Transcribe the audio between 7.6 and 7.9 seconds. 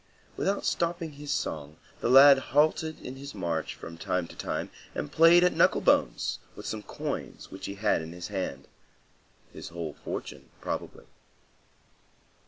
he